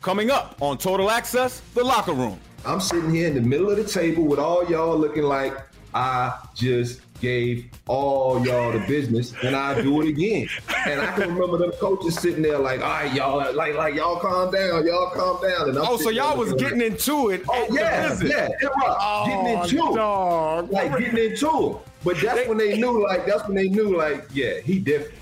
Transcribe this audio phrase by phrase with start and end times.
[0.00, 2.38] Coming up on Total Access, the locker room.
[2.64, 5.54] I'm sitting here in the middle of the table with all y'all looking like
[5.92, 10.46] I just gave all y'all the business and I do it again.
[10.86, 14.20] And I can remember them coaches sitting there like, all right, y'all, like, like y'all
[14.20, 15.70] calm down, y'all calm down.
[15.70, 17.42] And I'm oh, so y'all was getting like, into it.
[17.48, 20.66] Oh, yeah, yeah, yeah, oh, getting into dog.
[20.66, 20.72] it.
[20.72, 21.76] Like getting into it.
[22.04, 25.14] But that's when they knew, like, that's when they knew, like, yeah, he different.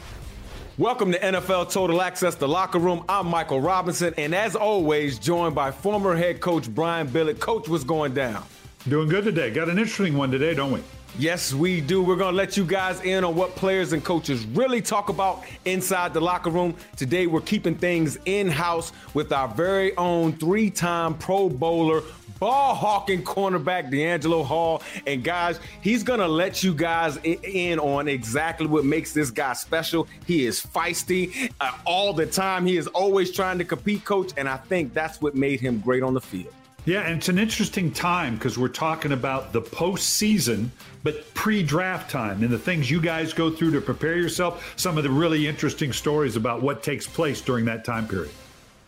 [0.78, 3.02] Welcome to NFL Total Access, the locker room.
[3.08, 7.40] I'm Michael Robinson, and as always, joined by former head coach Brian Billick.
[7.40, 8.44] Coach, what's going down?
[8.86, 9.50] Doing good today.
[9.50, 10.82] Got an interesting one today, don't we?
[11.18, 12.02] Yes, we do.
[12.02, 15.44] We're going to let you guys in on what players and coaches really talk about
[15.64, 16.74] inside the locker room.
[16.96, 22.02] Today, we're keeping things in house with our very own three time Pro Bowler,
[22.38, 24.82] ball hawking cornerback DeAngelo Hall.
[25.06, 29.54] And guys, he's going to let you guys in on exactly what makes this guy
[29.54, 30.06] special.
[30.26, 34.32] He is feisty uh, all the time, he is always trying to compete, coach.
[34.36, 36.52] And I think that's what made him great on the field.
[36.86, 40.68] Yeah, and it's an interesting time because we're talking about the postseason,
[41.06, 44.74] but pre draft time and the things you guys go through to prepare yourself.
[44.74, 48.32] Some of the really interesting stories about what takes place during that time period.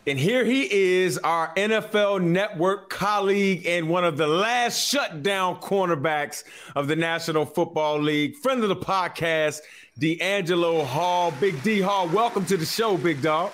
[0.04, 0.62] And here he
[1.02, 6.42] is, our NFL network colleague and one of the last shutdown cornerbacks
[6.74, 9.60] of the National Football League, friend of the podcast,
[10.00, 11.32] DeAngelo Hall.
[11.38, 13.52] Big D Hall, welcome to the show, big dog.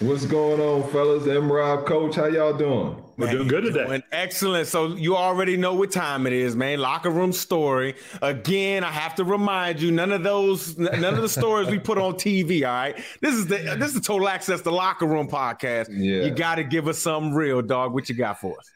[0.00, 1.26] What's going on, fellas?
[1.26, 3.02] M Rob, Coach, how y'all doing?
[3.16, 3.86] We're doing good today.
[3.86, 4.68] Doing excellent.
[4.68, 6.80] So you already know what time it is, man.
[6.80, 7.94] Locker room story.
[8.20, 11.96] Again, I have to remind you, none of those, none of the stories we put
[11.96, 12.66] on TV.
[12.68, 15.88] All right, this is the this is the Total Access the Locker Room podcast.
[15.88, 16.26] Yeah.
[16.26, 17.94] You got to give us something real, dog.
[17.94, 18.70] What you got for us?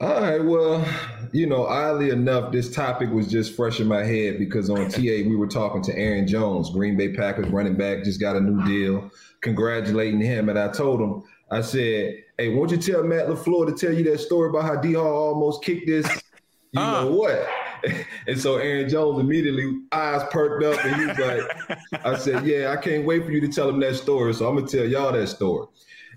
[0.00, 0.42] All right.
[0.42, 0.86] Well,
[1.32, 5.00] you know, oddly enough, this topic was just fresh in my head because on TA
[5.00, 8.64] we were talking to Aaron Jones, Green Bay Packers running back, just got a new
[8.64, 10.48] deal congratulating him.
[10.48, 14.04] And I told him, I said, hey, won't you tell Matt LaFleur to tell you
[14.10, 16.06] that story about how D Hall almost kicked this?
[16.72, 17.04] You uh.
[17.04, 17.48] know what?
[18.26, 22.72] And so Aaron Jones immediately eyes perked up and he was like, I said, Yeah,
[22.72, 24.34] I can't wait for you to tell him that story.
[24.34, 25.66] So I'm gonna tell y'all that story.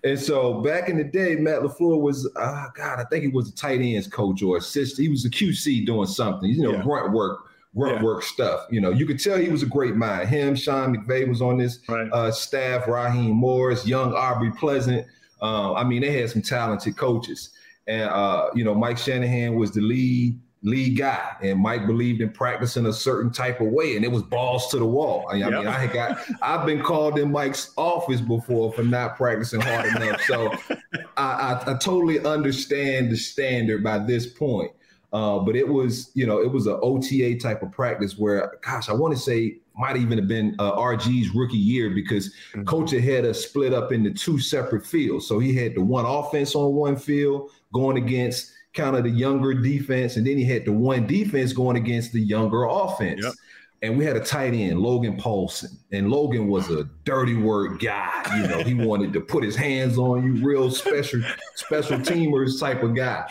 [0.04, 3.48] And so back in the day, Matt LaFleur was, uh, God, I think he was
[3.48, 5.06] a tight ends coach or assistant.
[5.06, 6.84] He was a QC doing something, you know, yeah.
[6.84, 8.04] grunt work grunt yeah.
[8.04, 8.66] work stuff.
[8.70, 10.30] You know, you could tell he was a great mind.
[10.30, 12.10] Him, Sean McVay was on this right.
[12.12, 15.06] uh, staff, Raheem Morris, young Aubrey Pleasant.
[15.42, 17.50] Uh, I mean, they had some talented coaches.
[17.88, 22.30] And, uh, you know, Mike Shanahan was the lead lead guy, and Mike believed in
[22.30, 25.28] practicing a certain type of way, and it was balls to the wall.
[25.30, 25.52] I, yep.
[25.52, 29.88] I mean, I got I've been called in Mike's office before for not practicing hard
[29.88, 30.54] enough, so
[31.18, 34.72] I, I, I, totally understand the standard by this point.
[35.14, 38.90] Uh, but it was, you know, it was an OTA type of practice where, gosh,
[38.90, 42.64] I want to say might even have been uh, RG's rookie year because mm-hmm.
[42.64, 45.28] coach had us split up into two separate fields.
[45.28, 49.54] So he had the one offense on one field going against kind of the younger
[49.54, 53.22] defense, and then he had the one defense going against the younger offense.
[53.24, 53.34] Yep.
[53.84, 55.78] And we had a tight end, Logan Paulson.
[55.92, 58.24] And Logan was a dirty word guy.
[58.42, 61.22] You know, he wanted to put his hands on you, real special,
[61.56, 63.28] special teamers type of guy.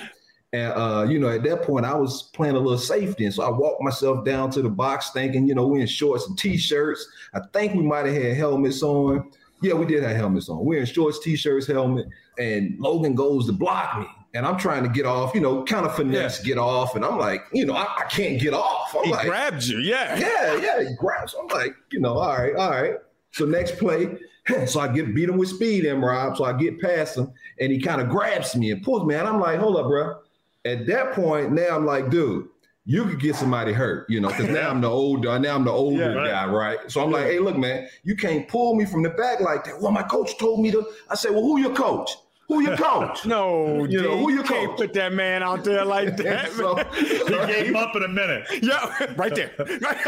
[0.52, 3.42] And uh, you know, at that point, I was playing a little safety, and so
[3.42, 7.08] I walked myself down to the box, thinking, you know, we in shorts and t-shirts.
[7.32, 9.30] I think we might have had helmets on.
[9.62, 10.62] Yeah, we did have helmets on.
[10.62, 12.06] We're in shorts, t-shirts, helmet,
[12.38, 15.86] and Logan goes to block me, and I'm trying to get off, you know, kind
[15.86, 16.48] of finesse, yeah.
[16.48, 18.94] get off, and I'm like, you know, I, I can't get off.
[18.94, 21.34] I'm he like, grabbed you, yeah, yeah, yeah, he grabs.
[21.40, 22.96] I'm like, you know, all right, all right.
[23.30, 24.18] So next play,
[24.66, 26.04] so I get beat him with speed, M.
[26.04, 26.36] Rob.
[26.36, 29.26] So I get past him, and he kind of grabs me and pulls me, and
[29.26, 30.16] I'm like, hold up, bro
[30.64, 32.48] at that point, now I'm like, dude,
[32.84, 35.64] you could get somebody hurt, you know, because now I'm the older, uh, now I'm
[35.64, 36.30] the older yeah, right.
[36.30, 36.78] guy, right?
[36.90, 39.80] So I'm like, hey, look, man, you can't pull me from the back like that.
[39.80, 40.86] Well, my coach told me to.
[41.08, 42.10] I said, well, who your coach?
[42.48, 43.24] Who your coach?
[43.26, 44.78] no, you know, who your can't coach?
[44.78, 46.50] put that man out there like that.
[46.52, 48.46] so, he gave him up in a minute.
[48.62, 49.52] Yeah, right there.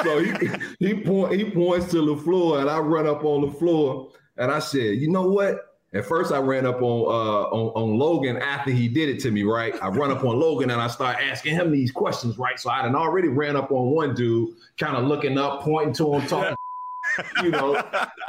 [0.02, 0.32] so he
[0.80, 4.50] he, point, he points to the floor, and I run up on the floor, and
[4.50, 5.58] I said, you know what?
[5.94, 9.30] At first, I ran up on, uh, on on Logan after he did it to
[9.30, 9.44] me.
[9.44, 12.36] Right, I run up on Logan and I start asking him these questions.
[12.36, 15.94] Right, so I had already ran up on one dude, kind of looking up, pointing
[15.94, 16.56] to him, talking,
[17.44, 17.80] you know,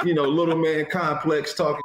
[0.04, 1.82] you know, little man complex talking.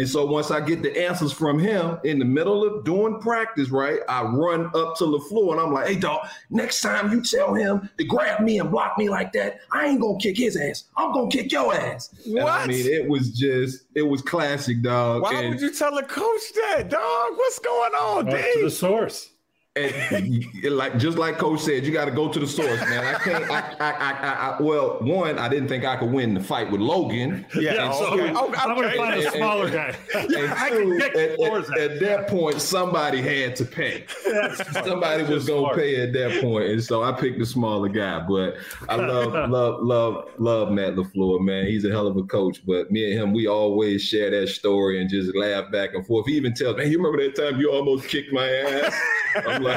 [0.00, 3.68] And so once I get the answers from him in the middle of doing practice,
[3.68, 7.22] right, I run up to the floor and I'm like, hey, dog, next time you
[7.22, 10.56] tell him to grab me and block me like that, I ain't gonna kick his
[10.56, 10.84] ass.
[10.96, 12.14] I'm gonna kick your ass.
[12.24, 12.48] What?
[12.48, 15.20] I mean, it was just, it was classic, dog.
[15.20, 17.32] Why and, would you tell a coach that, dog?
[17.36, 19.28] What's going on, Up to the source.
[19.76, 23.04] And like just like Coach said, you got to go to the source, man.
[23.04, 23.48] I can't.
[23.48, 26.80] I, I, I, I, well, one, I didn't think I could win the fight with
[26.80, 27.46] Logan.
[27.54, 28.30] Yeah, so okay.
[28.30, 28.96] I'm going to okay.
[28.96, 29.94] find a smaller guy.
[30.12, 30.28] And
[30.68, 34.06] two, at, at, at that point, somebody had to pay.
[34.72, 35.76] Somebody was gonna smart.
[35.76, 38.24] pay at that point, and so I picked the smaller guy.
[38.26, 38.56] But
[38.88, 41.66] I love, love, love, love Matt Lafleur, man.
[41.66, 42.66] He's a hell of a coach.
[42.66, 46.26] But me and him, we always share that story and just laugh back and forth.
[46.26, 49.00] He even tells, "Man, you remember that time you almost kicked my ass?"
[49.36, 49.69] I'm like,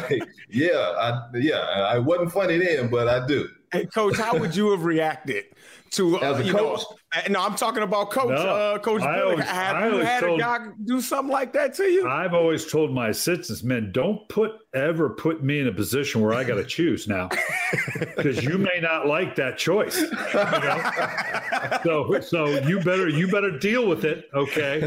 [0.50, 4.72] "Yeah, I, yeah, I wasn't funny then, but I do." Hey, coach, how would you
[4.72, 5.46] have reacted
[5.94, 6.80] to uh, As a you coach?
[6.82, 8.30] Know, uh, no, I'm talking about coach.
[8.30, 9.24] No, uh, coach, I Billick.
[9.32, 12.08] always- have I you always had told- a guy do something like that to you?
[12.08, 16.34] I've always told my assistants, man, don't put ever put me in a position where
[16.34, 17.30] I got to choose now,
[18.16, 20.02] because you may not like that choice.
[20.02, 21.82] You know?
[21.84, 24.80] so, so you better you better deal with it, okay?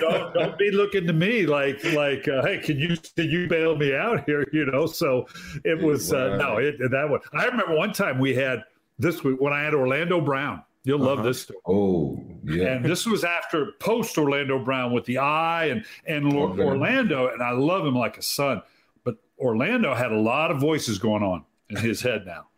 [0.00, 3.76] don't, don't be looking to me like like uh, hey, can you can you bail
[3.76, 4.44] me out here?
[4.52, 4.86] You know.
[4.86, 5.26] So
[5.64, 7.20] it was uh, no, it, that one.
[7.32, 8.64] I remember one time we had
[9.02, 10.62] this week when I had Orlando Brown.
[10.84, 11.28] You'll love uh-huh.
[11.28, 11.60] this story.
[11.66, 12.74] Oh, yeah.
[12.74, 16.62] And this was after post Orlando Brown with the eye and and Okay.
[16.62, 18.62] Orlando, and I love him like a son.
[19.04, 22.48] But Orlando had a lot of voices going on in his head now.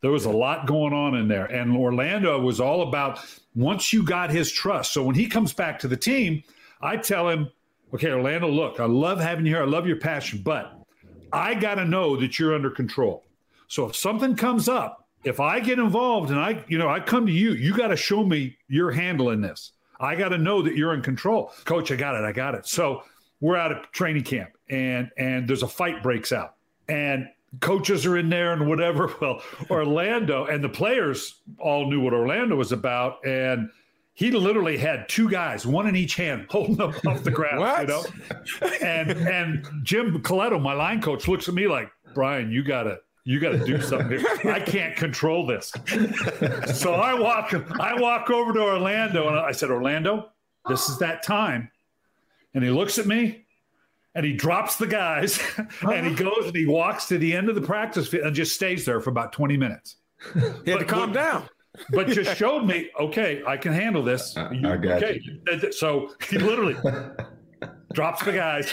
[0.00, 1.46] There was a lot going on in there.
[1.46, 3.20] And Orlando was all about
[3.54, 4.92] once you got his trust.
[4.92, 6.42] So when he comes back to the team,
[6.82, 7.50] I tell him,
[7.94, 9.62] okay, Orlando, look, I love having you here.
[9.62, 10.78] I love your passion, but
[11.32, 13.24] I got to know that you're under control.
[13.68, 17.26] So if something comes up, if I get involved and I, you know, I come
[17.26, 19.72] to you, you got to show me you're handling this.
[20.00, 21.52] I got to know that you're in control.
[21.64, 22.24] Coach, I got it.
[22.24, 22.66] I got it.
[22.66, 23.02] So
[23.40, 26.54] we're out of training camp and and there's a fight breaks out.
[26.88, 27.28] And
[27.60, 29.12] coaches are in there and whatever.
[29.20, 33.70] Well, Orlando and the players all knew what Orlando was about and
[34.14, 37.60] he literally had two guys, one in each hand, holding them off the ground.
[37.80, 38.04] You know,
[38.80, 43.40] and and Jim Colletto, my line coach, looks at me like, Brian, you gotta you
[43.40, 44.22] gotta do something.
[44.44, 45.72] I can't control this.
[46.78, 50.30] So I walk I walk over to Orlando and I said, Orlando,
[50.68, 51.70] this is that time.
[52.54, 53.46] And he looks at me
[54.14, 55.40] and he drops the guys
[55.90, 58.54] and he goes and he walks to the end of the practice field and just
[58.54, 59.96] stays there for about 20 minutes.
[60.34, 61.48] He had to But- calm but- down.
[61.90, 64.36] But just showed me, okay, I can handle this.
[64.36, 65.20] I- I got okay.
[65.72, 66.76] So he literally
[67.92, 68.72] drops the guys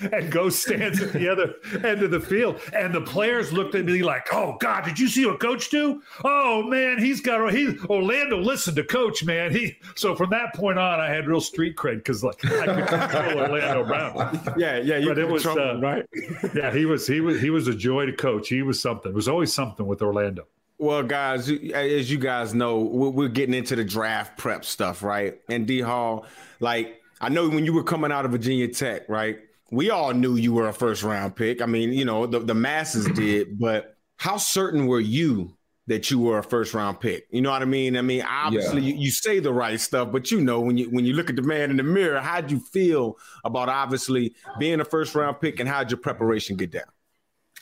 [0.00, 1.54] and goes stands at the other
[1.84, 2.60] end of the field.
[2.72, 6.02] And the players looked at me like, "Oh God, did you see what Coach do?
[6.24, 9.52] Oh man, he's got he Orlando listened to Coach, man.
[9.52, 12.86] He so from that point on, I had real street cred because like I could
[12.86, 14.54] control Orlando Brown.
[14.56, 14.98] Yeah, yeah.
[14.98, 16.06] You But it was, trouble, uh, right.
[16.54, 18.48] Yeah, he was he was he was a joy to coach.
[18.48, 19.12] He was something.
[19.12, 20.46] It was always something with Orlando.
[20.78, 25.38] Well, guys, as you guys know, we're, we're getting into the draft prep stuff, right?
[25.48, 26.24] And D Hall,
[26.58, 29.40] like I know when you were coming out of Virginia Tech, right?
[29.70, 31.62] We all knew you were a first round pick.
[31.62, 35.56] I mean, you know, the, the masses did, but how certain were you
[35.86, 37.26] that you were a first round pick?
[37.30, 37.96] You know what I mean?
[37.96, 41.04] I mean, obviously you, you say the right stuff, but you know when you when
[41.04, 44.84] you look at the man in the mirror, how'd you feel about obviously being a
[44.84, 46.84] first round pick and how'd your preparation get down?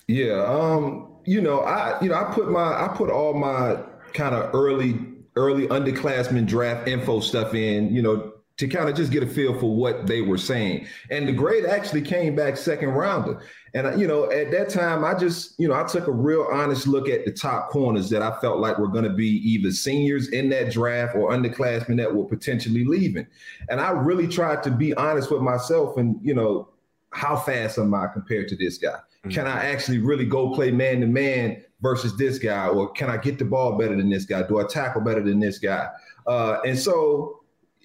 [0.07, 3.83] Yeah, um, you know, I you know, I put my I put all my
[4.15, 4.99] kind of early
[5.39, 9.59] early underclassmen draft info stuff in, you know, to kind of just get a feel
[9.59, 10.87] for what they were saying.
[11.11, 13.41] And the grade actually came back second rounder.
[13.75, 16.47] And uh, you know, at that time, I just you know I took a real
[16.51, 19.71] honest look at the top corners that I felt like were going to be either
[19.71, 23.27] seniors in that draft or underclassmen that were potentially leaving.
[23.69, 26.69] And I really tried to be honest with myself and you know
[27.11, 28.99] how fast am I compared to this guy?
[29.31, 33.17] Can I actually really go play man to man versus this guy, or can I
[33.17, 34.43] get the ball better than this guy?
[34.43, 35.89] Do I tackle better than this guy?
[36.27, 37.38] Uh, and so,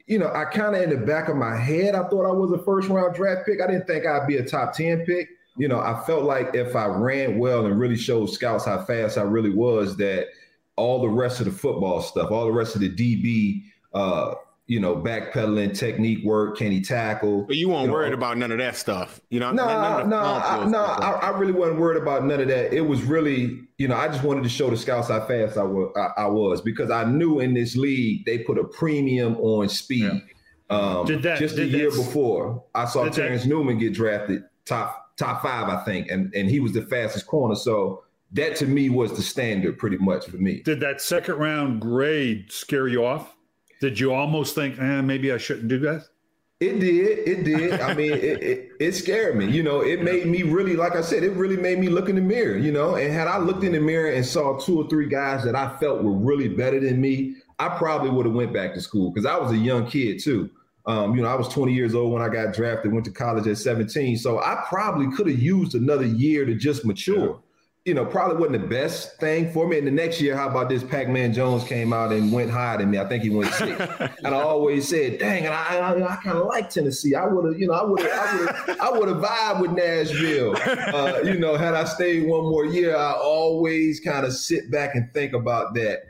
[0.06, 2.52] you know, I kind of in the back of my head, I thought I was
[2.52, 3.62] a first round draft pick.
[3.62, 5.30] I didn't think I'd be a top 10 pick.
[5.56, 9.18] You know, I felt like if I ran well and really showed scouts how fast
[9.18, 10.28] I really was, that
[10.76, 14.34] all the rest of the football stuff, all the rest of the DB, uh,
[14.66, 17.44] you know, backpedaling, technique work, can he tackle?
[17.44, 19.20] But you weren't You know, worried about none of that stuff.
[19.30, 20.80] You know, no, none no, I, no.
[20.84, 22.74] I, I really wasn't worried about none of that.
[22.74, 25.64] It was really, you know, I just wanted to show the scouts how fast I
[25.64, 29.68] was, I, I was because I knew in this league they put a premium on
[29.68, 30.22] speed.
[30.70, 33.78] Um, Did that- just the did year that- before, I saw did that- Terrence Newman
[33.78, 37.54] get drafted top top five, I think, and and he was the fastest corner.
[37.56, 40.62] So that to me was the standard, pretty much for me.
[40.64, 43.36] Did that second round grade scare you off?
[43.84, 46.06] Did you almost think, eh, maybe I shouldn't do that?
[46.62, 47.28] It did.
[47.28, 47.82] It did.
[47.82, 49.46] I mean, it, it, it, scared me.
[49.46, 52.16] You know, it made me really, like I said, it really made me look in
[52.16, 52.96] the mirror, you know.
[52.96, 55.76] And had I looked in the mirror and saw two or three guys that I
[55.80, 59.26] felt were really better than me, I probably would have went back to school because
[59.26, 60.50] I was a young kid too.
[60.86, 63.48] Um, you know, I was 20 years old when I got drafted, went to college
[63.48, 64.16] at 17.
[64.16, 67.38] So I probably could have used another year to just mature
[67.86, 69.78] you know, probably wasn't the best thing for me.
[69.78, 70.84] And the next year, how about this?
[70.84, 72.98] Pac Man Jones came out and went higher than me.
[72.98, 73.78] I think he went six.
[74.24, 77.14] and I always said, "Dang, and I, I, I kind of like Tennessee.
[77.14, 79.62] I would have, you know, I would have, I would have, I would have vibed
[79.62, 80.56] with Nashville.
[80.66, 84.96] Uh, you know, had I stayed one more year, I always kind of sit back
[84.96, 86.04] and think about that.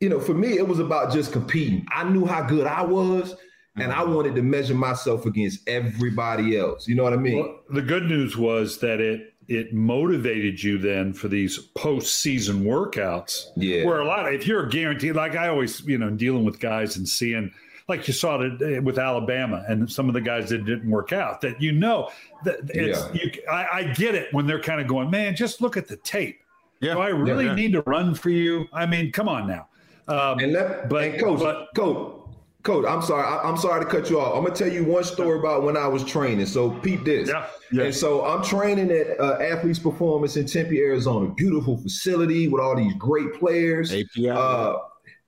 [0.00, 1.86] You know, for me, it was about just competing.
[1.94, 3.36] I knew how good I was.
[3.76, 6.88] And I wanted to measure myself against everybody else.
[6.88, 7.38] You know what I mean?
[7.38, 13.46] Well, the good news was that it it motivated you then for these postseason workouts.
[13.56, 13.84] Yeah.
[13.84, 16.96] Where a lot of, if you're guaranteed, like I always, you know, dealing with guys
[16.96, 17.52] and seeing,
[17.88, 21.40] like you saw it with Alabama and some of the guys that didn't work out,
[21.40, 22.10] that you know,
[22.44, 23.12] that it's, yeah.
[23.12, 25.96] you, I, I, get it when they're kind of going, man, just look at the
[25.96, 26.40] tape.
[26.78, 26.94] Yeah.
[26.94, 28.68] Do I really yeah, need to run for you?
[28.72, 29.66] I mean, come on now.
[30.06, 32.22] Um, and that, but, and coach, but, coach,
[32.62, 33.24] Coach, I'm sorry.
[33.24, 34.36] I, am sorry to cut you off.
[34.36, 36.46] I'm gonna tell you one story about when I was training.
[36.46, 37.28] So peep this.
[37.28, 37.46] Yeah.
[37.72, 37.84] yeah.
[37.84, 41.30] And so I'm training at uh, Athletes Performance in Tempe, Arizona.
[41.30, 43.92] Beautiful facility with all these great players.
[43.92, 44.30] API.
[44.30, 44.74] Uh,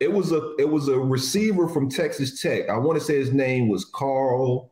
[0.00, 2.68] it was a it was a receiver from Texas Tech.
[2.68, 4.70] I want to say his name was Carl God,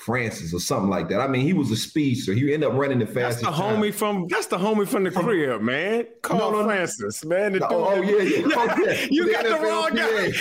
[0.00, 1.20] Francis or something like that.
[1.20, 2.32] I mean, he was a speedster.
[2.32, 3.44] He ended up running the fastest.
[3.44, 3.92] That's the homie time.
[3.92, 6.06] from that's the homie from the crib, man.
[6.22, 7.52] Carl no, no, Francis, man.
[7.52, 8.46] No, oh, oh, yeah, yeah.
[8.56, 9.06] Oh, yeah.
[9.10, 10.32] you the got NFL the wrong guy.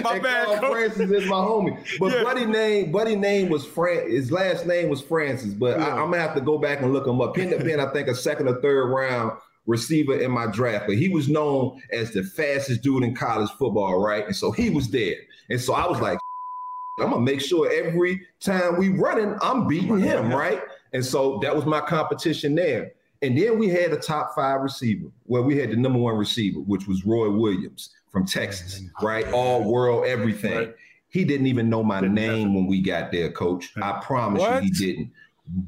[0.02, 0.46] my and bad.
[0.46, 1.98] Carl Francis is my homie.
[1.98, 2.22] But yeah.
[2.22, 4.10] buddy name, buddy name was Fran.
[4.10, 5.52] His last name was Francis.
[5.52, 5.88] But yeah.
[5.88, 7.36] I, am gonna have to go back and look him up.
[7.36, 10.86] He ended up being, I think, a second or third round receiver in my draft,
[10.86, 14.24] but he was known as the fastest dude in college football, right?
[14.26, 15.16] And so he was there.
[15.50, 16.18] And so I was like,
[16.98, 20.62] I'm gonna make sure every time we running, I'm beating him, right?
[20.92, 22.92] And so that was my competition there.
[23.22, 25.08] And then we had a top five receiver.
[25.26, 29.26] Well, we had the number one receiver, which was Roy Williams from Texas, right?
[29.32, 30.56] All world, everything.
[30.56, 30.74] Right.
[31.08, 33.72] He didn't even know my name when we got there, coach.
[33.76, 34.62] I promise what?
[34.62, 35.12] you he didn't.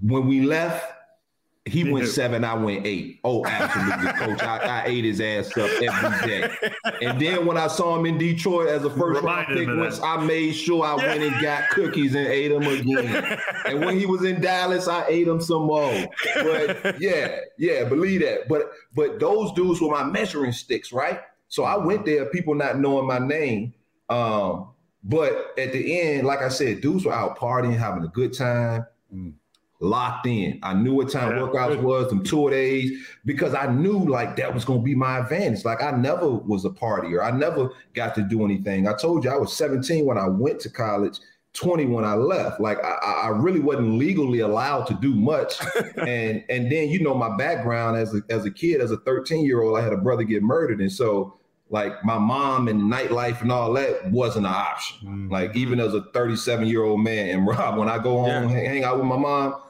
[0.02, 0.92] When we left,
[1.68, 3.20] he went seven, I went eight.
[3.24, 4.42] Oh, absolutely, coach.
[4.42, 6.50] I, I, ate his ass up every day.
[7.02, 10.24] And then when I saw him in Detroit as a first round pick, once I
[10.24, 11.06] made sure I yeah.
[11.06, 13.38] went and got cookies and ate them again.
[13.66, 16.06] and when he was in Dallas, I ate him some more.
[16.34, 18.48] But yeah, yeah, believe that.
[18.48, 21.20] But but those dudes were my measuring sticks, right?
[21.48, 23.74] So I went there, people not knowing my name.
[24.08, 24.70] Um,
[25.04, 28.86] but at the end, like I said, dudes were out partying, having a good time.
[29.14, 29.32] Mm
[29.80, 30.58] locked in.
[30.62, 31.42] I knew what time yeah.
[31.42, 35.18] workouts was, them tour days, because I knew like that was going to be my
[35.18, 35.64] advantage.
[35.64, 37.22] Like I never was a partier.
[37.24, 38.88] I never got to do anything.
[38.88, 41.18] I told you I was 17 when I went to college.
[41.54, 42.60] 20 when I left.
[42.60, 45.54] Like I, I really wasn't legally allowed to do much.
[45.96, 49.44] and and then you know my background as a as a kid, as a 13
[49.44, 50.80] year old, I had a brother get murdered.
[50.80, 51.38] And so
[51.70, 55.08] like my mom and nightlife and all that wasn't an option.
[55.08, 55.32] Mm-hmm.
[55.32, 58.48] Like even as a 37 year old man and Rob, when I go home yeah.
[58.48, 59.60] hang, hang out with my mom,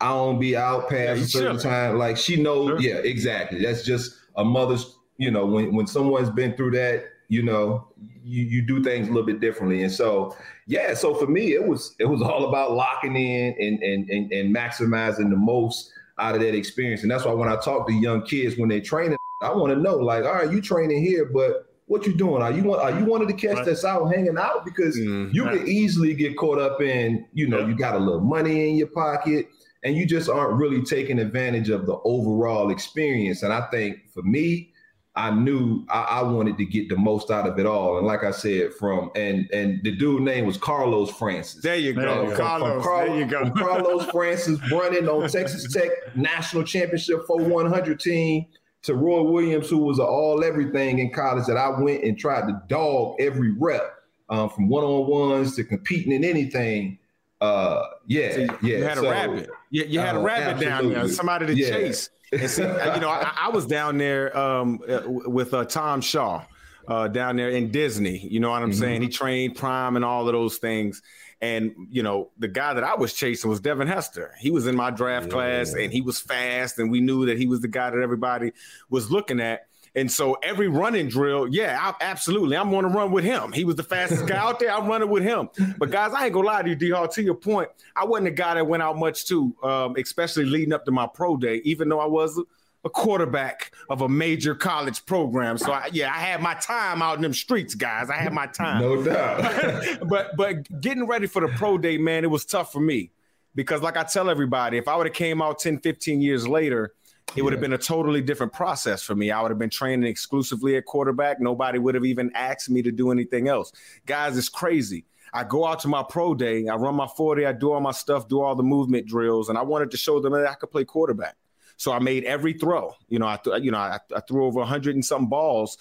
[0.00, 1.98] I don't be out past yeah, a certain time.
[1.98, 2.80] Like she knows, sure.
[2.80, 3.62] yeah, exactly.
[3.62, 7.88] That's just a mother's, you know, when when someone's been through that, you know,
[8.22, 9.82] you, you do things a little bit differently.
[9.82, 10.36] And so,
[10.66, 14.32] yeah, so for me, it was it was all about locking in and and and,
[14.32, 17.02] and maximizing the most out of that experience.
[17.02, 19.80] And that's why when I talk to young kids when they're training, I want to
[19.80, 22.42] know, like, all right, you training here, but what you doing?
[22.42, 23.66] Are you want are you one to catch cats right.
[23.66, 24.64] that's out hanging out?
[24.64, 25.34] Because mm-hmm.
[25.34, 27.68] you could easily get caught up in, you know, yeah.
[27.68, 29.48] you got a little money in your pocket
[29.86, 33.44] and you just aren't really taking advantage of the overall experience.
[33.44, 34.72] And I think for me,
[35.14, 37.96] I knew I, I, wanted to get the most out of it all.
[37.96, 41.62] And like I said, from and and the dude name was Carlos Francis.
[41.62, 42.72] There you go, from, Carlos.
[42.72, 43.50] From Carl, there you go.
[43.52, 48.44] Carlos Francis running on Texas Tech national championship for 100 team
[48.82, 52.48] to Roy Williams, who was an all everything in college that I went and tried
[52.48, 53.94] to dog every rep
[54.30, 56.98] um, from one on ones to competing in anything.
[57.40, 58.78] Uh, yeah, so you, yeah.
[58.78, 59.50] You had so, a rabbit.
[59.76, 60.94] You, you had a rabbit absolutely.
[60.94, 61.68] down there, somebody to yeah.
[61.68, 62.08] chase.
[62.32, 66.00] And see, uh, you know, I, I, was down there um, uh, with uh, Tom
[66.00, 66.44] Shaw
[66.88, 68.18] uh, down there in Disney.
[68.18, 68.80] You know what I'm mm-hmm.
[68.80, 69.02] saying?
[69.02, 71.02] He trained Prime and all of those things.
[71.42, 74.32] And you know, the guy that I was chasing was Devin Hester.
[74.40, 75.32] He was in my draft yeah.
[75.32, 78.52] class, and he was fast, and we knew that he was the guy that everybody
[78.88, 79.66] was looking at.
[79.96, 82.56] And so every running drill, yeah, I, absolutely.
[82.56, 83.50] I'm going to run with him.
[83.50, 84.70] He was the fastest guy out there.
[84.70, 85.48] I'm running with him.
[85.78, 87.08] But guys, I ain't gonna lie to you, D Hall.
[87.08, 90.74] To your point, I wasn't a guy that went out much too, um, especially leading
[90.74, 91.62] up to my pro day.
[91.64, 92.38] Even though I was
[92.84, 95.58] a quarterback of a major college program.
[95.58, 98.10] So I, yeah, I had my time out in them streets, guys.
[98.10, 98.80] I had my time.
[98.82, 99.98] No doubt.
[100.08, 103.10] but but getting ready for the pro day, man, it was tough for me
[103.54, 106.92] because like I tell everybody, if I would have came out 10, 15 years later,
[107.34, 109.30] it would have been a totally different process for me.
[109.30, 111.40] I would have been training exclusively at quarterback.
[111.40, 113.72] Nobody would have even asked me to do anything else.
[114.06, 115.04] Guys, it's crazy.
[115.32, 117.90] I go out to my pro day, I run my 40, I do all my
[117.90, 120.70] stuff, do all the movement drills, and I wanted to show them that I could
[120.70, 121.36] play quarterback.
[121.76, 122.94] So I made every throw.
[123.08, 125.76] You know, I th- you know I, I threw over 100 and something balls.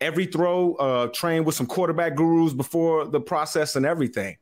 [0.00, 4.38] Every throw, uh, trained with some quarterback gurus before the process and everything.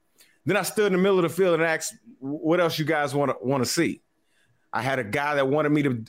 [0.47, 3.15] Then I stood in the middle of the field and asked, "What else you guys
[3.15, 4.01] want to want to see?"
[4.73, 6.05] I had a guy that wanted me to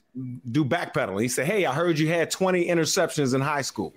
[0.52, 1.22] do backpedaling.
[1.22, 3.94] He said, "Hey, I heard you had 20 interceptions in high school.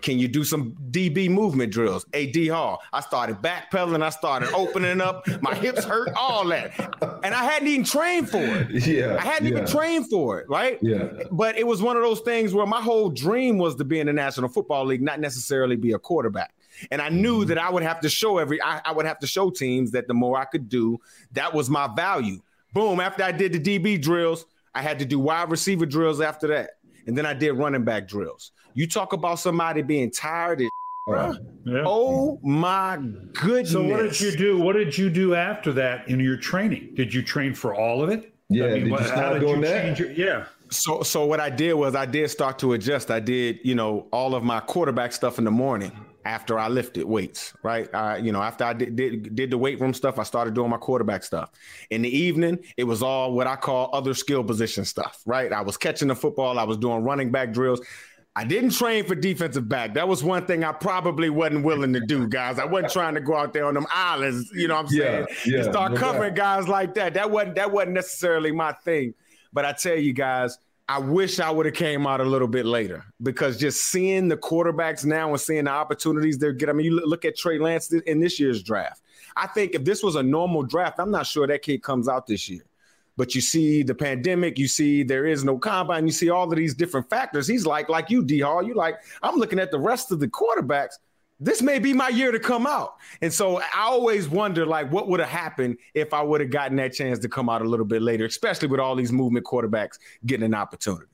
[0.00, 2.80] Can you do some DB movement drills?" AD Hall.
[2.92, 4.02] I started backpedaling.
[4.02, 5.26] I started opening up.
[5.42, 6.10] My hips hurt.
[6.16, 6.72] All that,
[7.24, 8.86] and I hadn't even trained for it.
[8.86, 9.54] Yeah, I hadn't yeah.
[9.54, 10.48] even trained for it.
[10.48, 10.78] Right.
[10.80, 11.08] Yeah.
[11.32, 14.06] But it was one of those things where my whole dream was to be in
[14.06, 16.54] the National Football League, not necessarily be a quarterback.
[16.90, 17.48] And I knew mm-hmm.
[17.48, 20.08] that I would have to show every, I, I would have to show teams that
[20.08, 20.98] the more I could do,
[21.32, 22.40] that was my value.
[22.72, 23.00] Boom.
[23.00, 26.70] After I did the DB drills, I had to do wide receiver drills after that.
[27.06, 28.52] And then I did running back drills.
[28.74, 30.68] You talk about somebody being tired as
[31.06, 31.34] Right.
[31.64, 31.82] Yeah.
[31.86, 32.98] Oh my
[33.32, 33.72] goodness.
[33.72, 34.58] So what did you do?
[34.60, 36.90] What did you do after that in your training?
[36.94, 38.32] Did you train for all of it?
[38.48, 39.96] Yeah, did you what- start doing that?
[39.96, 40.44] change your- yeah.
[40.70, 43.10] So so what I did was I did start to adjust.
[43.10, 45.90] I did, you know, all of my quarterback stuff in the morning
[46.24, 47.92] after I lifted weights, right?
[47.94, 50.70] I, you know, after I did, did did the weight room stuff, I started doing
[50.70, 51.50] my quarterback stuff.
[51.90, 55.52] In the evening, it was all what I call other skill position stuff, right?
[55.52, 57.80] I was catching the football, I was doing running back drills.
[58.36, 59.94] I didn't train for defensive back.
[59.94, 62.60] That was one thing I probably wasn't willing to do, guys.
[62.60, 65.26] I wasn't trying to go out there on them islands, you know what I'm saying?
[65.46, 67.14] yeah, and start covering guys like that.
[67.14, 69.14] That wasn't that wasn't necessarily my thing.
[69.52, 70.58] But I tell you guys,
[70.90, 74.36] I wish I would have came out a little bit later because just seeing the
[74.36, 76.70] quarterbacks now and seeing the opportunities they're getting.
[76.70, 79.00] I mean, you look- at Trey Lance in this year's draft.
[79.36, 82.26] I think if this was a normal draft, I'm not sure that kid comes out
[82.26, 82.64] this year.
[83.16, 86.58] But you see the pandemic, you see there is no combine, you see all of
[86.58, 87.46] these different factors.
[87.46, 90.26] He's like, like you, D Hall, you like, I'm looking at the rest of the
[90.26, 90.94] quarterbacks.
[91.40, 92.96] This may be my year to come out.
[93.22, 96.76] And so I always wonder, like, what would have happened if I would have gotten
[96.76, 99.98] that chance to come out a little bit later, especially with all these movement quarterbacks
[100.26, 101.06] getting an opportunity.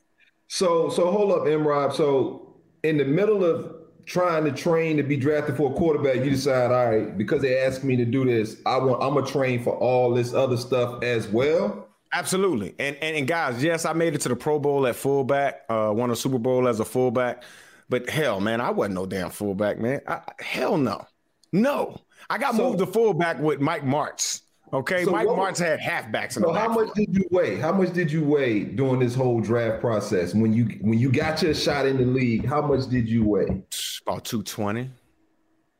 [0.48, 1.94] So so hold up, M Rob.
[1.94, 3.72] So in the middle of
[4.04, 7.58] trying to train to be drafted for a quarterback, you decide, all right, because they
[7.58, 11.02] asked me to do this, I want I'm gonna train for all this other stuff
[11.02, 11.88] as well.
[12.12, 12.74] Absolutely.
[12.78, 15.92] And, and and guys, yes, I made it to the Pro Bowl at fullback, uh,
[15.94, 17.42] won a Super Bowl as a fullback.
[17.88, 20.01] But hell, man, I wasn't no damn fullback, man.
[20.09, 21.07] I, hell no.
[21.53, 22.01] No.
[22.29, 24.42] I got So- moved to fullback with Mike Martz.
[24.72, 25.05] Okay.
[25.05, 27.57] So Mike what- Martz had halfbacks in the So how much did you weigh?
[27.57, 30.35] How much did you weigh during this whole draft process?
[30.35, 33.62] When you when you got your shot in the league, how much did you weigh?
[34.07, 34.90] about 220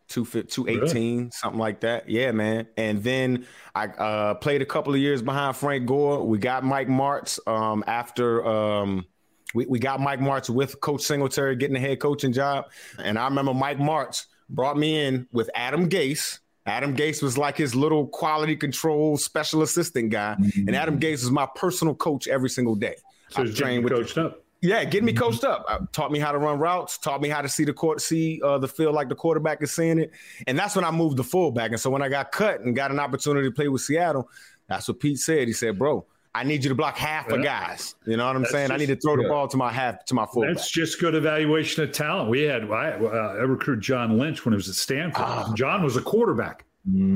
[0.09, 5.01] 250 218 something like that yeah man and then i uh, played a couple of
[5.01, 9.05] years behind frank gore we got mike martz um, after um,
[9.55, 12.67] we, we got mike Martz with coach singletary getting the head coaching job
[13.03, 17.57] and i remember mike Martz brought me in with adam gase Adam Gase was like
[17.57, 22.51] his little quality control special assistant guy, and Adam Gase was my personal coach every
[22.51, 22.97] single day.
[23.29, 24.43] So I trained with the- coached up.
[24.63, 25.65] yeah, getting me coached up.
[25.69, 26.99] Uh, taught me how to run routes.
[26.99, 29.71] Taught me how to see the court, see uh, the field like the quarterback is
[29.73, 30.11] seeing it.
[30.49, 31.71] And that's when I moved to fullback.
[31.71, 34.29] And so when I got cut and got an opportunity to play with Seattle,
[34.67, 35.47] that's what Pete said.
[35.47, 36.05] He said, "Bro,
[36.37, 37.95] I need you to block half of guys.
[38.07, 38.71] You know what I'm That's saying?
[38.71, 39.29] I need to just- throw the yeah.
[39.29, 42.31] ball to my half to my fullback." That's just good evaluation of talent.
[42.31, 45.25] We had I, uh, I recruited John Lynch when he was at Stanford.
[45.25, 45.53] Ah.
[45.55, 46.65] John was a quarterback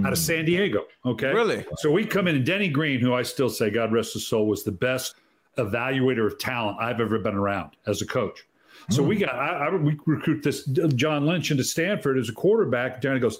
[0.04, 0.86] out of San Diego.
[1.06, 1.64] Okay, Really?
[1.76, 4.48] So we come in, and Denny Green, who I still say, God rest his soul,
[4.48, 5.14] was the best
[5.58, 8.44] evaluator of talent I've ever been around as a coach.
[8.88, 13.00] So we got I, I we recruit this John Lynch into Stanford as a quarterback.
[13.00, 13.38] Denny goes,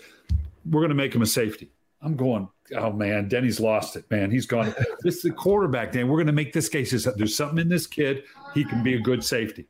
[0.67, 1.71] "We're going to make him a safety."
[2.03, 4.31] I'm going, oh man, Denny's lost it, man.
[4.31, 4.75] He's gone.
[5.03, 6.09] this is the quarterback, Dan.
[6.09, 6.91] We're going to make this case.
[6.91, 8.25] There's something in this kid.
[8.55, 9.67] He can be a good safety.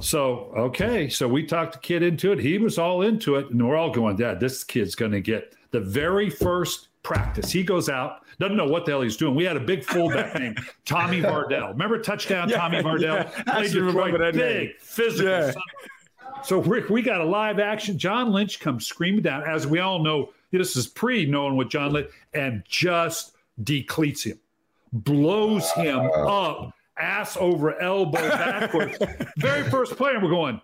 [0.00, 1.08] So, okay.
[1.08, 2.38] So we talked the kid into it.
[2.38, 3.50] He was all into it.
[3.50, 7.50] And we're all going, Dad, this kid's going to get the very first practice.
[7.52, 9.34] He goes out, doesn't know what the hell he's doing.
[9.34, 11.70] We had a big fullback named Tommy Vardell.
[11.70, 13.30] Remember touchdown Tommy Vardell?
[13.30, 13.42] yeah.
[13.54, 14.72] Played Detroit, big, name.
[14.80, 15.30] physical.
[15.30, 15.52] Yeah.
[16.44, 17.98] So Rick, we got a live action.
[17.98, 20.32] John Lynch comes screaming down, as we all know.
[20.58, 24.38] This is pre knowing what John Lynch and just decleats him,
[24.92, 28.98] blows him up, ass over elbow backwards.
[29.38, 30.60] Very first play, and we're going,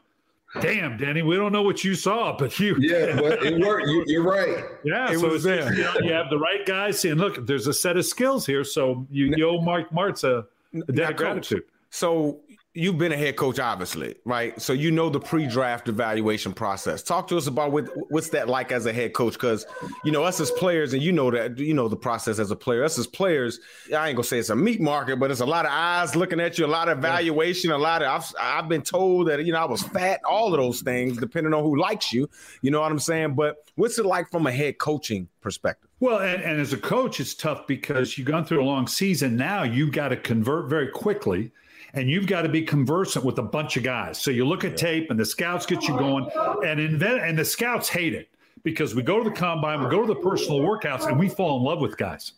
[0.61, 3.87] damn, Danny, we don't know what you saw, but you, Yeah, but it worked.
[3.89, 4.65] You, you're right.
[4.85, 5.73] yeah, It so was there.
[5.75, 8.65] you, know, you have the right guys saying, look, there's a set of skills here,
[8.65, 10.47] so you, you owe Mark Martz a,
[10.89, 11.65] a debt of gratitude.
[11.91, 12.41] So
[12.75, 14.61] you've been a head coach, obviously, right?
[14.61, 17.03] So you know the pre-draft evaluation process.
[17.03, 19.67] Talk to us about what, what's that like as a head coach, because
[20.05, 22.57] you know us as players, and you know that you know the process as a
[22.57, 22.85] player.
[22.85, 23.61] Us as players,
[23.97, 26.41] I ain't gonna say it's a meat market, but it's a lot of eyes looking
[26.41, 28.09] at you, a lot of evaluation, a lot of.
[28.09, 31.53] I've I've been told that you know I was fat, all of those things, depending
[31.53, 32.29] on who likes you.
[32.63, 33.35] You know what I'm saying?
[33.35, 35.91] But what's it like from a head coaching perspective?
[36.01, 39.37] Well, and, and as a coach, it's tough because you've gone through a long season.
[39.37, 41.53] Now you got to convert very quickly
[41.95, 44.19] and you've got to be conversant with a bunch of guys.
[44.19, 46.29] So you look at tape, and the scouts get you going,
[46.65, 48.29] and invent, and the scouts hate it
[48.63, 51.59] because we go to the combine, we go to the personal workouts, and we fall
[51.59, 52.33] in love with guys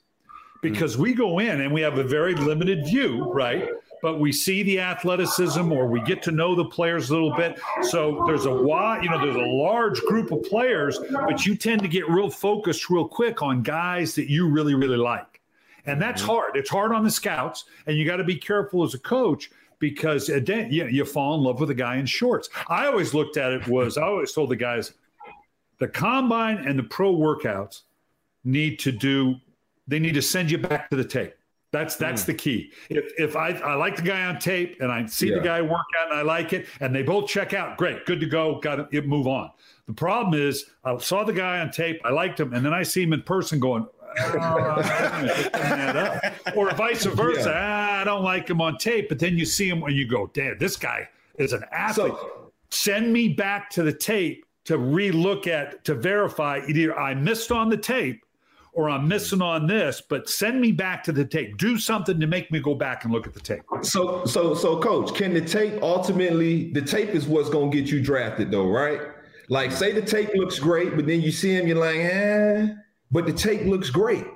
[0.65, 1.01] because mm.
[1.01, 3.69] we go in and we have a very limited view, right?
[4.03, 7.59] But we see the athleticism, or we get to know the players a little bit.
[7.83, 11.81] So there's a wide, you know, there's a large group of players, but you tend
[11.83, 15.34] to get real focused real quick on guys that you really, really like.
[15.87, 16.31] And that's mm-hmm.
[16.31, 16.57] hard.
[16.57, 20.29] It's hard on the scouts, and you got to be careful as a coach because
[20.29, 22.49] again, you, you fall in love with a guy in shorts.
[22.69, 24.95] I always looked at it was I always told the guys,
[25.79, 27.83] the combine and the pro workouts
[28.45, 29.37] need to do.
[29.87, 31.35] They need to send you back to the tape.
[31.75, 32.27] That's that's mm.
[32.27, 32.73] the key.
[32.89, 35.37] If if I, I like the guy on tape and I see yeah.
[35.37, 38.21] the guy work out and I like it and they both check out, great, good
[38.21, 39.51] to go, got to move on.
[39.87, 42.85] The problem is I saw the guy on tape, I liked him, and then I
[42.85, 43.87] see him in person going,
[44.19, 46.21] oh,
[46.57, 47.51] or vice versa.
[47.51, 47.57] Yeah.
[47.57, 50.31] Ah, I don't like him on tape, but then you see him and you go,
[50.35, 55.47] "Damn, this guy is an athlete." So, Send me back to the tape to relook
[55.47, 58.25] at to verify either I missed on the tape
[58.73, 61.57] or I'm missing on this, but send me back to the tape.
[61.57, 63.63] Do something to make me go back and look at the tape.
[63.83, 66.73] So, so, so, coach, can the tape ultimately?
[66.73, 69.01] The tape is what's going to get you drafted, though, right?
[69.49, 72.75] Like, say the tape looks great, but then you see him, you're like, eh
[73.15, 74.27] but the tape looks great.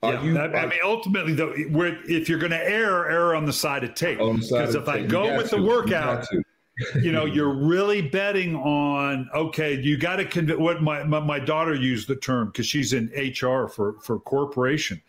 [0.00, 3.44] Are yeah, you, are, I mean, ultimately, though, if you're going to err, err on
[3.46, 4.18] the side of tape.
[4.18, 5.56] Because if I go with to.
[5.56, 6.42] the workout, you,
[7.02, 9.74] you, know, you're really betting on okay.
[9.74, 10.60] You got to convince.
[10.60, 15.02] What my, my, my daughter used the term because she's in HR for for corporation,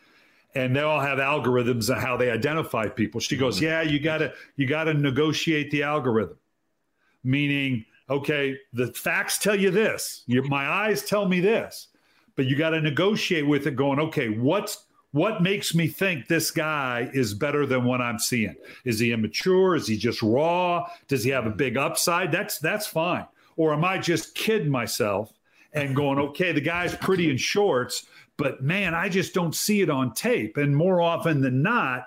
[0.55, 3.19] and they all have algorithms of how they identify people.
[3.19, 3.61] She goes.
[3.61, 6.39] "Yeah, you got to you got to negotiate the algorithm,"
[7.23, 10.23] meaning, okay, the facts tell you this.
[10.25, 11.89] Your, my eyes tell me this
[12.39, 16.51] but you got to negotiate with it going okay what's what makes me think this
[16.51, 18.55] guy is better than what i'm seeing?
[18.85, 19.75] Is he immature?
[19.75, 20.87] Is he just raw?
[21.09, 22.31] Does he have a big upside?
[22.31, 23.25] That's that's fine.
[23.57, 25.33] Or am i just kidding myself
[25.73, 28.05] and going okay the guy's pretty in shorts
[28.37, 30.55] but man i just don't see it on tape.
[30.55, 32.05] And more often than not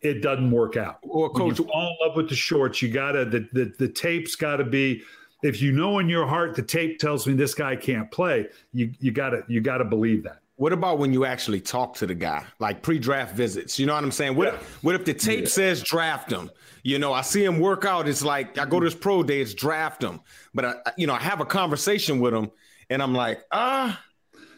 [0.00, 0.98] it doesn't work out.
[1.04, 2.82] Well, coach, fall in love with the shorts.
[2.82, 5.04] You gotta the the, the tape's got to be
[5.42, 8.92] if you know in your heart the tape tells me this guy can't play, you
[8.98, 10.40] you gotta you gotta believe that.
[10.56, 13.78] What about when you actually talk to the guy, like pre-draft visits?
[13.78, 14.34] You know what I'm saying?
[14.34, 14.58] What yeah.
[14.82, 15.48] what if the tape yeah.
[15.48, 16.50] says draft him?
[16.82, 18.08] You know, I see him work out.
[18.08, 19.40] It's like I go to his pro day.
[19.40, 20.20] It's draft him,
[20.54, 22.50] but I, you know, I have a conversation with him,
[22.90, 24.00] and I'm like, ah,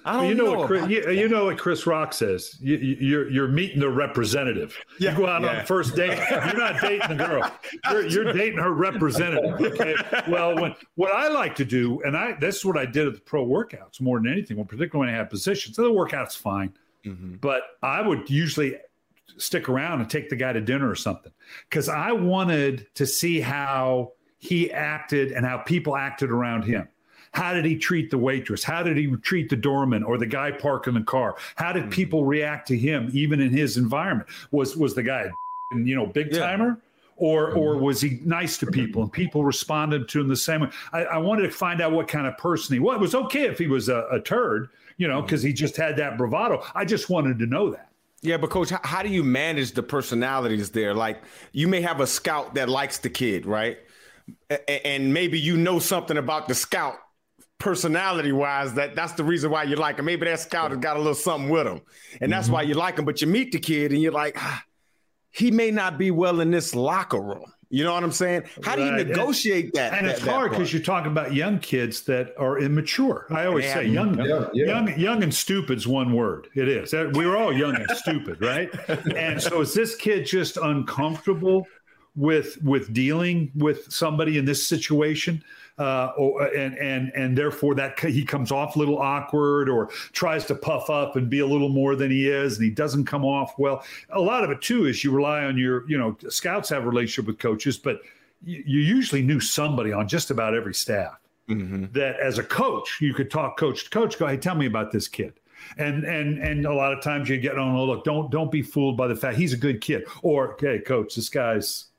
[0.05, 2.57] I don't you know, know what Chris, you, you, know what Chris Rock says.
[2.61, 4.79] You, are you're, you're meeting the representative.
[4.99, 5.49] Yeah, you go out yeah.
[5.49, 6.19] on the first date.
[6.31, 7.51] You're not dating the girl.
[7.91, 9.61] You're, you're dating her representative.
[9.61, 9.95] Okay.
[10.29, 13.15] Well, when what I like to do, and I this is what I did at
[13.15, 14.57] the pro workouts more than anything.
[14.57, 15.77] Well, particularly when I had positions.
[15.77, 16.73] So the workouts fine,
[17.05, 17.37] mm-hmm.
[17.37, 18.77] but I would usually
[19.37, 21.33] stick around and take the guy to dinner or something
[21.69, 26.89] because I wanted to see how he acted and how people acted around him.
[27.33, 28.65] How did he treat the waitress?
[28.65, 31.37] How did he treat the doorman or the guy parking the car?
[31.57, 31.91] How did mm-hmm.
[31.91, 34.29] people react to him, even in his environment?
[34.51, 35.31] Was was the guy,
[35.73, 36.69] you know, big timer?
[36.69, 36.87] Yeah
[37.21, 37.85] or or mm-hmm.
[37.85, 40.71] was he nice to people and people responded to him the same way?
[40.93, 42.97] I, I wanted to find out what kind of person he was.
[42.97, 45.49] It was okay if he was a, a turd, you know, because mm-hmm.
[45.49, 46.65] he just had that bravado.
[46.75, 47.91] I just wanted to know that.
[48.23, 50.95] Yeah, but coach, how, how do you manage the personalities there?
[50.95, 53.79] Like you may have a scout that likes the kid, right?
[54.87, 56.97] And maybe you know something about the scout
[57.61, 60.07] personality wise that that's the reason why you like him.
[60.07, 61.81] Maybe that scout has got a little something with him,
[62.21, 62.55] and that's mm-hmm.
[62.55, 63.05] why you like him.
[63.05, 64.65] But you meet the kid and you're like, ah,
[65.31, 67.53] he may not be well in this locker room.
[67.73, 68.43] You know what I'm saying?
[68.65, 69.93] How do you negotiate and, that?
[69.95, 73.27] And that, it's hard because you're talking about young kids that are immature.
[73.31, 74.67] I always say young, yeah, yeah.
[74.67, 76.49] young, young and stupid's one word.
[76.57, 76.93] It is.
[76.93, 78.69] We are all young and stupid, right?
[79.17, 81.65] And so is this kid just uncomfortable
[82.17, 85.43] with with dealing with somebody in this situation?
[85.81, 90.45] uh, or, and and and therefore that he comes off a little awkward or tries
[90.45, 93.25] to puff up and be a little more than he is, and he doesn't come
[93.25, 93.83] off well.
[94.11, 96.89] A lot of it too is you rely on your you know scouts have a
[96.89, 98.01] relationship with coaches, but
[98.45, 101.19] you, you usually knew somebody on just about every staff.
[101.49, 101.87] Mm-hmm.
[101.93, 104.19] That as a coach, you could talk coach to coach.
[104.19, 105.33] Go, hey, tell me about this kid
[105.79, 108.63] and and and a lot of times you get on oh look don't don't be
[108.63, 111.91] fooled by the fact he's a good kid or okay coach this guy's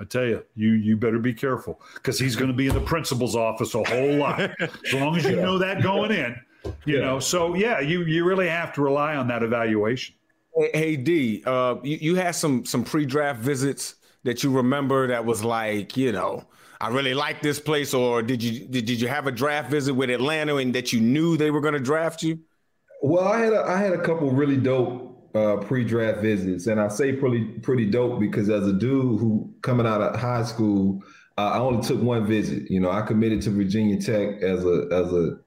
[0.00, 2.80] I tell you, you you better be careful because he's going to be in the
[2.80, 4.40] principal's office a whole lot.
[4.60, 6.36] as long as you know that going in,
[6.84, 7.04] you yeah.
[7.04, 7.20] know.
[7.20, 10.14] So yeah, you you really have to rely on that evaluation.
[10.54, 15.24] Hey, hey D, uh, you, you had some some pre-draft visits that you remember that
[15.24, 16.44] was like, you know,
[16.80, 19.94] I really like this place, or did you did, did you have a draft visit
[19.94, 22.40] with Atlanta and that you knew they were going to draft you?
[23.02, 26.88] Well, I had a, I had a couple really dope uh, pre-draft visits, and I
[26.88, 31.02] say pretty pretty dope because as a dude who coming out of high school,
[31.38, 32.70] uh, I only took one visit.
[32.70, 35.38] You know, I committed to Virginia Tech as a as a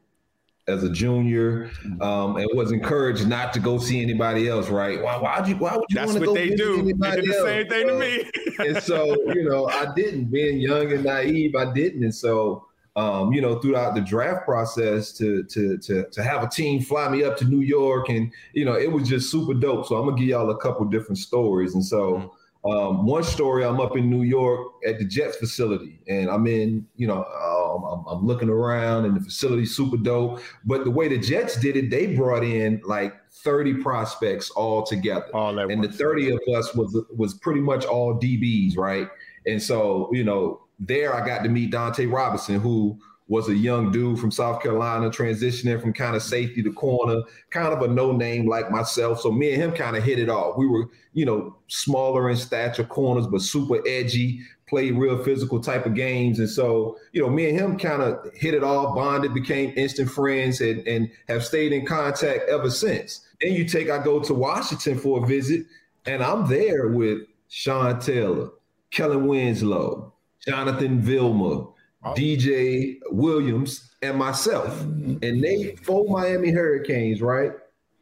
[0.70, 4.70] as a junior, um, and was encouraged not to go see anybody else.
[4.70, 5.02] Right?
[5.02, 5.18] Why?
[5.18, 5.56] Why would you?
[5.58, 6.84] Why would you want to go they do.
[6.84, 8.30] They did the same thing to me.
[8.60, 10.26] and so, you know, I didn't.
[10.26, 12.04] Being young and naive, I didn't.
[12.04, 16.50] And so, um, you know, throughout the draft process to to to to have a
[16.50, 19.88] team fly me up to New York, and you know, it was just super dope.
[19.88, 22.14] So I'm gonna give y'all a couple different stories, and so.
[22.14, 22.28] Mm-hmm.
[22.66, 26.86] Um, one story, I'm up in New York at the Jets facility, and I'm in,
[26.98, 30.42] you know, um, I'm, I'm, looking around, and the facility's super dope.
[30.66, 35.34] But the way the Jets did it, they brought in like 30 prospects all together,
[35.34, 39.08] all and the 30 of us was was pretty much all DBs, right?
[39.46, 42.98] And so, you know, there I got to meet Dunta Robinson, who
[43.30, 47.72] was a young dude from South Carolina transitioning from kind of safety to corner, kind
[47.72, 49.22] of a no name like myself.
[49.22, 50.58] So me and him kind of hit it off.
[50.58, 55.86] We were, you know, smaller in stature corners, but super edgy, played real physical type
[55.86, 56.40] of games.
[56.40, 60.10] And so, you know, me and him kind of hit it off, bonded, became instant
[60.10, 63.28] friends, and, and have stayed in contact ever since.
[63.42, 65.68] Then you take, I go to Washington for a visit,
[66.08, 68.50] and I'm there with Sean Taylor,
[68.90, 70.14] Kellen Winslow,
[70.46, 71.74] Jonathan Vilma, oh.
[72.16, 74.80] DJ Williams, and myself.
[74.80, 75.24] Mm-hmm.
[75.24, 77.52] And they four Miami Hurricanes, right?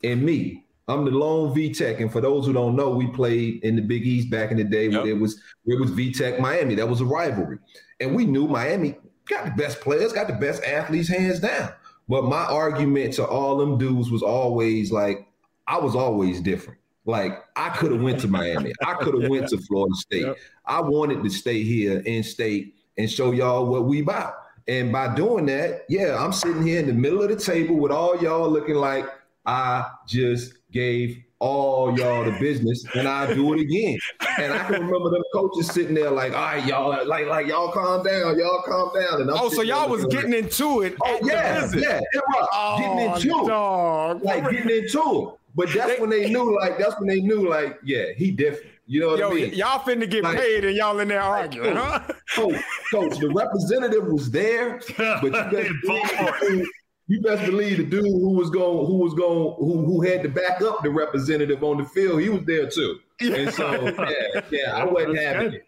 [0.03, 0.63] And me.
[0.89, 1.99] I'm the lone VTech.
[1.99, 4.63] And for those who don't know, we played in the Big East back in the
[4.63, 5.05] day yep.
[5.05, 6.75] it was it was VTech Miami.
[6.75, 7.57] That was a rivalry.
[7.99, 8.95] And we knew Miami
[9.27, 11.73] got the best players, got the best athletes hands down.
[12.07, 15.27] But my argument to all them dudes was always like,
[15.67, 16.79] I was always different.
[17.07, 18.73] Like I could have went to Miami.
[18.85, 20.23] I could have went to Florida State.
[20.23, 20.37] Yep.
[20.65, 24.33] I wanted to stay here in state and show y'all what we about.
[24.67, 27.91] And by doing that, yeah, I'm sitting here in the middle of the table with
[27.91, 29.05] all y'all looking like
[29.45, 33.97] I just gave all y'all the business and I do it again.
[34.39, 37.71] And I can remember the coaches sitting there like, all right, y'all, like, like y'all
[37.71, 39.21] calm down, y'all calm down.
[39.21, 40.95] And I'm oh, so y'all was getting like, into it.
[41.01, 44.17] Oh, yeah, yeah, it was oh, getting into dog.
[44.17, 44.25] it.
[44.25, 44.95] Like getting into it.
[44.97, 48.29] Oh, But that's they, when they knew, like, that's when they knew, like, yeah, he
[48.29, 48.73] different.
[48.85, 49.53] You know what Yo, I mean?
[49.55, 51.99] Y'all finna get like, paid and y'all in there arguing, huh?
[52.35, 56.67] Coach, coach, the representative was there, but you best, believe,
[57.07, 60.29] you best believe the dude who was going, who was going, who who had to
[60.29, 62.99] back up the representative on the field, he was there too.
[63.19, 65.65] And so, yeah, yeah, I wasn't having it.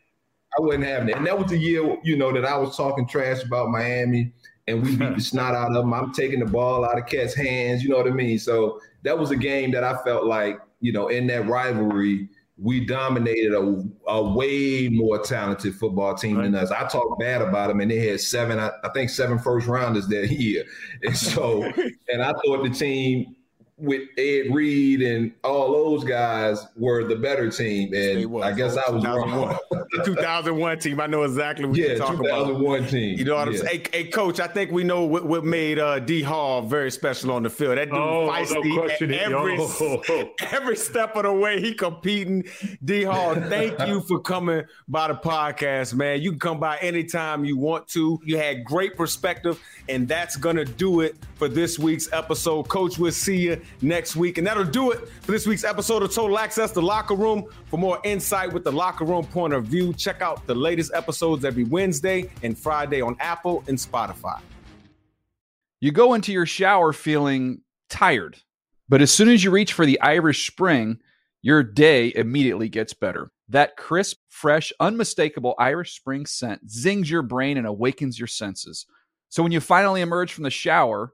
[0.57, 1.15] I wasn't having it.
[1.17, 4.31] And that was the year, you know, that I was talking trash about Miami
[4.69, 5.93] and we beat the snot out of them.
[5.93, 8.39] I'm taking the ball out of Cat's hands, you know what I mean?
[8.39, 12.29] So that was a game that I felt like, you know, in that rivalry,
[12.61, 16.43] we dominated a, a way more talented football team right.
[16.43, 16.71] than us.
[16.71, 20.07] I talk bad about them, and they had seven, I, I think seven first rounders
[20.07, 20.65] that year.
[21.03, 21.63] And so,
[22.09, 23.35] and I thought the team
[23.79, 28.91] with Ed Reed and all those guys were the better team, and I guess I
[28.91, 29.57] was wrong.
[29.91, 32.89] the 2001 team, I know exactly what yeah, you're talking 2001 about.
[32.89, 33.17] team.
[33.17, 33.47] You know what.
[33.47, 33.85] I'm saying?
[33.91, 37.31] Hey, hey, coach, I think we know what, what made uh, D Hall very special
[37.31, 37.77] on the field.
[37.77, 40.33] That dude oh, feisty no every oh.
[40.51, 41.61] every step of the way.
[41.61, 42.43] He competing.
[42.83, 46.21] D Hall, thank you for coming by the podcast, man.
[46.21, 48.19] You can come by anytime you want to.
[48.23, 52.67] You had great perspective, and that's gonna do it for this week's episode.
[52.67, 54.37] Coach, we'll see you next week.
[54.37, 57.45] And that'll do it for this week's episode of Total Access, the locker room.
[57.65, 61.45] For more insight with the locker room point of view, check out the latest episodes
[61.45, 64.39] every Wednesday and Friday on Apple and Spotify.
[65.81, 68.37] You go into your shower feeling tired,
[68.89, 70.99] but as soon as you reach for the Irish Spring,
[71.41, 73.31] your day immediately gets better.
[73.47, 78.85] That crisp, fresh, unmistakable Irish Spring scent zings your brain and awakens your senses.
[79.29, 81.13] So when you finally emerge from the shower,